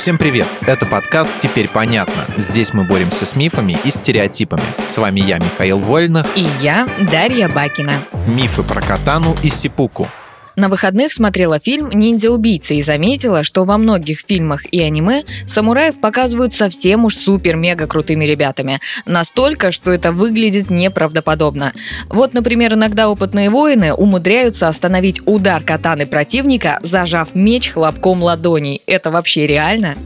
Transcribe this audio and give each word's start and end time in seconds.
Всем 0.00 0.16
привет! 0.16 0.48
Это 0.62 0.86
подкаст 0.86 1.40
«Теперь 1.40 1.68
понятно». 1.68 2.24
Здесь 2.38 2.72
мы 2.72 2.84
боремся 2.84 3.26
с 3.26 3.36
мифами 3.36 3.76
и 3.84 3.90
стереотипами. 3.90 4.64
С 4.86 4.96
вами 4.96 5.20
я, 5.20 5.36
Михаил 5.36 5.78
Вольных. 5.78 6.26
И 6.36 6.48
я, 6.62 6.88
Дарья 6.98 7.50
Бакина. 7.50 8.06
Мифы 8.26 8.62
про 8.62 8.80
катану 8.80 9.36
и 9.42 9.50
сипуку. 9.50 10.08
На 10.56 10.68
выходных 10.68 11.12
смотрела 11.12 11.58
фильм 11.58 11.90
«Ниндзя-убийца» 11.90 12.74
и 12.74 12.82
заметила, 12.82 13.44
что 13.44 13.64
во 13.64 13.78
многих 13.78 14.20
фильмах 14.20 14.64
и 14.72 14.80
аниме 14.80 15.24
самураев 15.46 16.00
показывают 16.00 16.54
совсем 16.54 17.04
уж 17.04 17.16
супер-мега 17.16 17.86
крутыми 17.86 18.24
ребятами. 18.24 18.80
Настолько, 19.06 19.70
что 19.70 19.92
это 19.92 20.12
выглядит 20.12 20.70
неправдоподобно. 20.70 21.72
Вот, 22.08 22.34
например, 22.34 22.74
иногда 22.74 23.08
опытные 23.08 23.50
воины 23.50 23.92
умудряются 23.94 24.68
остановить 24.68 25.20
удар 25.26 25.62
катаны 25.62 26.06
противника, 26.06 26.80
зажав 26.82 27.34
меч 27.34 27.70
хлопком 27.70 28.22
ладоней. 28.22 28.82
Это 28.86 29.10
вообще 29.10 29.46
реально? 29.46 29.96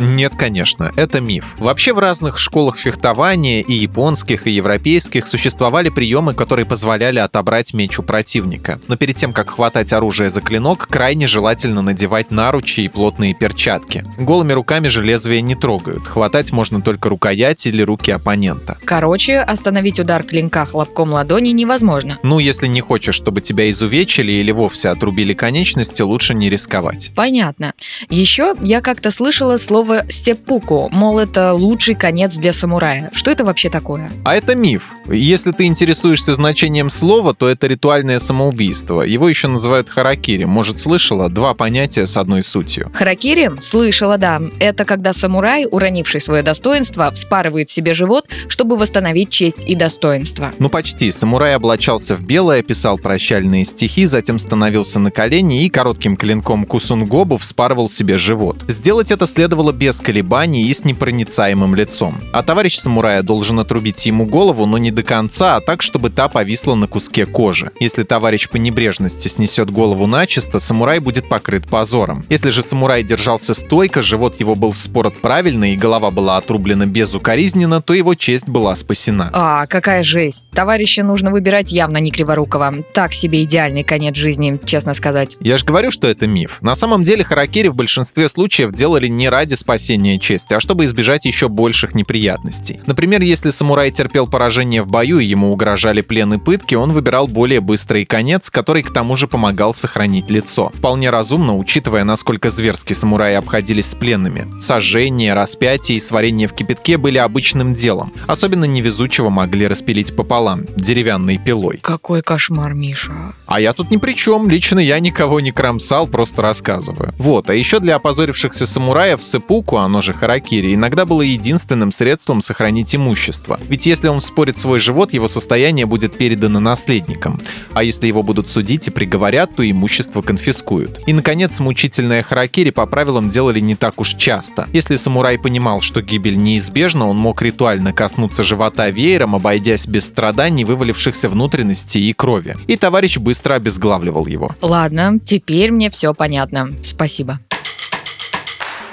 Нет, 0.00 0.34
конечно, 0.34 0.90
это 0.96 1.20
миф. 1.20 1.54
Вообще 1.58 1.92
в 1.92 1.98
разных 1.98 2.38
школах 2.38 2.78
фехтования, 2.78 3.60
и 3.60 3.74
японских, 3.74 4.46
и 4.46 4.50
европейских, 4.50 5.26
существовали 5.26 5.90
приемы, 5.90 6.32
которые 6.32 6.64
позволяли 6.64 7.18
отобрать 7.18 7.74
меч 7.74 7.98
у 7.98 8.02
противника. 8.02 8.80
Но 8.88 8.96
перед 8.96 9.16
тем, 9.16 9.34
как 9.34 9.50
хватать 9.50 9.92
оружие 9.92 10.30
за 10.30 10.40
клинок, 10.40 10.88
крайне 10.88 11.26
желательно 11.26 11.82
надевать 11.82 12.30
наручи 12.30 12.80
и 12.80 12.88
плотные 12.88 13.34
перчатки. 13.34 14.02
Голыми 14.18 14.54
руками 14.54 14.88
же 14.88 15.04
лезвия 15.04 15.42
не 15.42 15.54
трогают. 15.54 16.06
Хватать 16.06 16.50
можно 16.52 16.80
только 16.80 17.10
рукоять 17.10 17.66
или 17.66 17.82
руки 17.82 18.10
оппонента. 18.10 18.78
Короче, 18.84 19.38
остановить 19.38 20.00
удар 20.00 20.22
клинка 20.22 20.64
хлопком 20.64 21.12
ладони 21.12 21.50
невозможно. 21.50 22.18
Ну, 22.22 22.38
если 22.38 22.68
не 22.68 22.80
хочешь, 22.80 23.14
чтобы 23.14 23.42
тебя 23.42 23.68
изувечили 23.68 24.32
или 24.32 24.50
вовсе 24.50 24.88
отрубили 24.88 25.34
конечности, 25.34 26.00
лучше 26.00 26.34
не 26.34 26.48
рисковать. 26.48 27.12
Понятно. 27.14 27.74
Еще 28.08 28.54
я 28.62 28.80
как-то 28.80 29.10
слышала 29.10 29.58
слово 29.58 29.89
слово 29.90 30.04
сеппуку, 30.08 30.88
мол, 30.92 31.18
это 31.18 31.52
лучший 31.52 31.94
конец 31.94 32.36
для 32.36 32.52
самурая. 32.52 33.10
Что 33.12 33.30
это 33.30 33.44
вообще 33.44 33.70
такое? 33.70 34.10
А 34.24 34.36
это 34.36 34.54
миф. 34.54 34.92
Если 35.08 35.50
ты 35.52 35.64
интересуешься 35.64 36.34
значением 36.34 36.90
слова, 36.90 37.34
то 37.34 37.48
это 37.48 37.66
ритуальное 37.66 38.20
самоубийство. 38.20 39.02
Его 39.02 39.28
еще 39.28 39.48
называют 39.48 39.88
харакири. 39.88 40.44
Может, 40.44 40.78
слышала? 40.78 41.28
Два 41.28 41.54
понятия 41.54 42.06
с 42.06 42.16
одной 42.16 42.42
сутью. 42.42 42.90
Харакири? 42.94 43.50
Слышала, 43.60 44.18
да. 44.18 44.40
Это 44.60 44.84
когда 44.84 45.12
самурай, 45.12 45.66
уронивший 45.70 46.20
свое 46.20 46.42
достоинство, 46.42 47.10
вспарывает 47.10 47.70
себе 47.70 47.94
живот, 47.94 48.26
чтобы 48.48 48.76
восстановить 48.76 49.30
честь 49.30 49.64
и 49.66 49.74
достоинство. 49.74 50.52
Ну 50.58 50.68
почти. 50.68 51.10
Самурай 51.10 51.56
облачался 51.56 52.14
в 52.16 52.22
белое, 52.22 52.62
писал 52.62 52.98
прощальные 52.98 53.64
стихи, 53.64 54.06
затем 54.06 54.38
становился 54.38 55.00
на 55.00 55.10
колени 55.10 55.64
и 55.64 55.68
коротким 55.68 56.16
клинком 56.16 56.64
кусунгобу 56.64 57.38
вспарывал 57.38 57.88
себе 57.90 58.18
живот. 58.18 58.58
Сделать 58.68 59.10
это 59.10 59.26
следовало 59.26 59.72
без 59.80 60.02
колебаний 60.02 60.68
и 60.68 60.74
с 60.74 60.84
непроницаемым 60.84 61.74
лицом. 61.74 62.20
А 62.32 62.42
товарищ 62.42 62.76
самурая 62.76 63.22
должен 63.22 63.58
отрубить 63.60 64.04
ему 64.04 64.26
голову, 64.26 64.66
но 64.66 64.76
не 64.76 64.90
до 64.90 65.02
конца, 65.02 65.56
а 65.56 65.62
так, 65.62 65.80
чтобы 65.80 66.10
та 66.10 66.28
повисла 66.28 66.74
на 66.74 66.86
куске 66.86 67.24
кожи. 67.24 67.70
Если 67.80 68.02
товарищ 68.02 68.50
по 68.50 68.56
небрежности 68.56 69.28
снесет 69.28 69.70
голову 69.70 70.06
начисто, 70.06 70.58
самурай 70.58 70.98
будет 70.98 71.30
покрыт 71.30 71.66
позором. 71.66 72.26
Если 72.28 72.50
же 72.50 72.62
самурай 72.62 73.02
держался 73.02 73.54
стойко, 73.54 74.02
живот 74.02 74.38
его 74.38 74.54
был 74.54 74.72
вспорот 74.72 75.16
правильно 75.16 75.72
и 75.72 75.76
голова 75.76 76.10
была 76.10 76.36
отрублена 76.36 76.84
безукоризненно, 76.84 77.80
то 77.80 77.94
его 77.94 78.14
честь 78.14 78.50
была 78.50 78.74
спасена. 78.74 79.30
А, 79.32 79.66
какая 79.66 80.02
жесть. 80.02 80.50
Товарища 80.50 81.02
нужно 81.04 81.30
выбирать 81.30 81.72
явно 81.72 81.96
не 81.96 82.10
криворукого. 82.10 82.74
Так 82.92 83.14
себе 83.14 83.44
идеальный 83.44 83.82
конец 83.82 84.14
жизни, 84.16 84.60
честно 84.66 84.92
сказать. 84.92 85.38
Я 85.40 85.56
же 85.56 85.64
говорю, 85.64 85.90
что 85.90 86.06
это 86.06 86.26
миф. 86.26 86.58
На 86.60 86.74
самом 86.74 87.02
деле 87.02 87.24
харакири 87.24 87.68
в 87.68 87.74
большинстве 87.74 88.28
случаев 88.28 88.72
делали 88.72 89.06
не 89.06 89.30
ради 89.30 89.54
спасения 89.60 90.18
чести, 90.18 90.54
а 90.54 90.60
чтобы 90.60 90.84
избежать 90.84 91.24
еще 91.24 91.48
больших 91.48 91.94
неприятностей. 91.94 92.80
Например, 92.86 93.20
если 93.20 93.50
самурай 93.50 93.90
терпел 93.90 94.26
поражение 94.26 94.82
в 94.82 94.88
бою 94.88 95.18
и 95.18 95.24
ему 95.24 95.52
угрожали 95.52 96.00
плен 96.00 96.34
и 96.34 96.38
пытки, 96.38 96.74
он 96.74 96.92
выбирал 96.92 97.28
более 97.28 97.60
быстрый 97.60 98.04
конец, 98.04 98.50
который 98.50 98.82
к 98.82 98.92
тому 98.92 99.16
же 99.16 99.26
помогал 99.26 99.74
сохранить 99.74 100.30
лицо. 100.30 100.72
Вполне 100.74 101.10
разумно, 101.10 101.56
учитывая, 101.56 102.04
насколько 102.04 102.50
зверски 102.50 102.92
самураи 102.92 103.34
обходились 103.34 103.90
с 103.90 103.94
пленными. 103.94 104.46
Сожжение, 104.60 105.34
распятие 105.34 105.98
и 105.98 106.00
сварение 106.00 106.48
в 106.48 106.52
кипятке 106.52 106.96
были 106.96 107.18
обычным 107.18 107.74
делом. 107.74 108.12
Особенно 108.26 108.64
невезучего 108.64 109.28
могли 109.28 109.66
распилить 109.66 110.16
пополам, 110.16 110.64
деревянной 110.76 111.38
пилой. 111.38 111.78
Какой 111.82 112.22
кошмар, 112.22 112.74
Миша. 112.74 113.12
А 113.46 113.60
я 113.60 113.72
тут 113.72 113.90
ни 113.90 113.96
при 113.96 114.12
чем, 114.12 114.48
лично 114.48 114.78
я 114.78 114.98
никого 115.00 115.40
не 115.40 115.52
кромсал, 115.52 116.06
просто 116.06 116.42
рассказываю. 116.42 117.12
Вот, 117.18 117.50
а 117.50 117.54
еще 117.54 117.80
для 117.80 117.96
опозорившихся 117.96 118.66
самураев 118.66 119.22
сыпу 119.22 119.49
Буку, 119.50 119.78
оно 119.78 120.00
же 120.00 120.12
харакири, 120.12 120.76
иногда 120.76 121.04
было 121.04 121.22
единственным 121.22 121.90
средством 121.90 122.40
сохранить 122.40 122.94
имущество. 122.94 123.58
Ведь 123.68 123.84
если 123.84 124.06
он 124.06 124.20
вспорит 124.20 124.58
свой 124.58 124.78
живот, 124.78 125.12
его 125.12 125.26
состояние 125.26 125.86
будет 125.86 126.16
передано 126.16 126.60
наследникам. 126.60 127.40
А 127.72 127.82
если 127.82 128.06
его 128.06 128.22
будут 128.22 128.48
судить 128.48 128.86
и 128.86 128.92
приговорят, 128.92 129.56
то 129.56 129.68
имущество 129.68 130.22
конфискуют. 130.22 131.00
И, 131.08 131.12
наконец, 131.12 131.58
мучительное 131.58 132.22
харакири 132.22 132.70
по 132.70 132.86
правилам 132.86 133.28
делали 133.28 133.58
не 133.58 133.74
так 133.74 134.00
уж 134.00 134.14
часто. 134.14 134.68
Если 134.72 134.94
самурай 134.94 135.36
понимал, 135.36 135.80
что 135.80 136.00
гибель 136.00 136.38
неизбежна, 136.38 137.08
он 137.08 137.16
мог 137.16 137.42
ритуально 137.42 137.92
коснуться 137.92 138.44
живота 138.44 138.88
веером, 138.90 139.34
обойдясь 139.34 139.88
без 139.88 140.06
страданий, 140.06 140.64
вывалившихся 140.64 141.28
внутренностей 141.28 142.08
и 142.08 142.12
крови. 142.12 142.56
И 142.68 142.76
товарищ 142.76 143.18
быстро 143.18 143.54
обезглавливал 143.54 144.28
его. 144.28 144.54
Ладно, 144.62 145.18
теперь 145.18 145.72
мне 145.72 145.90
все 145.90 146.14
понятно. 146.14 146.68
Спасибо. 146.84 147.40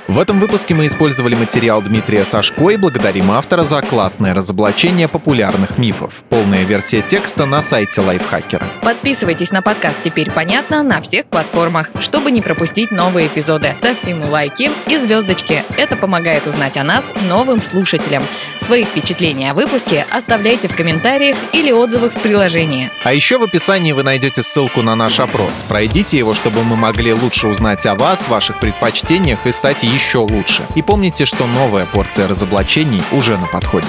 В 0.07 0.19
этом 0.19 0.39
выпуске 0.39 0.73
мы 0.73 0.85
использовали 0.85 1.35
материал 1.35 1.81
Дмитрия 1.81 2.23
Сашко 2.23 2.69
и 2.69 2.77
благодарим 2.77 3.29
автора 3.29 3.63
за 3.63 3.81
классное 3.81 4.33
разоблачение 4.33 5.09
популярных 5.09 5.77
мифов. 5.77 6.23
Полная 6.29 6.63
версия 6.63 7.01
текста 7.01 7.45
на 7.45 7.61
сайте 7.61 7.99
Лайфхакера. 7.99 8.71
Подписывайтесь 8.83 9.51
на 9.51 9.61
подкаст 9.61 10.01
«Теперь 10.01 10.31
понятно» 10.31 10.81
на 10.81 11.01
всех 11.01 11.25
платформах, 11.25 11.89
чтобы 11.99 12.31
не 12.31 12.41
пропустить 12.41 12.91
новые 12.91 13.27
эпизоды. 13.27 13.75
Ставьте 13.77 14.11
ему 14.11 14.31
лайки 14.31 14.71
и 14.87 14.97
звездочки. 14.97 15.65
Это 15.75 15.97
помогает 15.97 16.47
узнать 16.47 16.77
о 16.77 16.85
нас 16.85 17.13
новым 17.27 17.61
слушателям. 17.61 18.23
Свои 18.61 18.85
впечатления 18.85 19.51
о 19.51 19.53
выпуске 19.53 20.05
оставляйте 20.09 20.69
в 20.69 20.75
комментариях 20.75 21.35
или 21.51 21.71
отзывах 21.71 22.13
в 22.13 22.21
приложении. 22.21 22.89
А 23.03 23.13
еще 23.13 23.37
в 23.37 23.43
описании 23.43 23.91
вы 23.91 24.03
найдете 24.03 24.41
ссылку 24.41 24.81
на 24.81 24.95
наш 24.95 25.19
опрос. 25.19 25.65
Пройдите 25.67 26.17
его, 26.17 26.33
чтобы 26.33 26.63
мы 26.63 26.77
могли 26.77 27.13
лучше 27.13 27.47
узнать 27.47 27.85
о 27.85 27.95
вас, 27.95 28.29
ваших 28.29 28.61
предпочтениях 28.61 29.45
и 29.45 29.51
стать 29.51 29.83
еще 29.97 30.19
лучше. 30.19 30.63
И 30.75 30.83
помните, 30.83 31.25
что 31.25 31.47
новая 31.47 31.87
порция 31.87 32.27
разоблачений 32.27 33.01
уже 33.11 33.35
на 33.35 33.47
подходе. 33.47 33.87